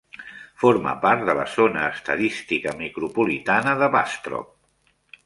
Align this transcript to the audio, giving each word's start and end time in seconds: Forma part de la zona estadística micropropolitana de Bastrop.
Forma 0.61 0.93
part 1.01 1.25
de 1.27 1.35
la 1.39 1.43
zona 1.55 1.83
estadística 1.97 2.73
micropropolitana 2.79 3.77
de 3.83 3.91
Bastrop. 3.97 4.49